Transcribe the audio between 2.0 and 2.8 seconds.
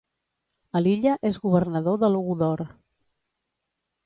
de Logudor.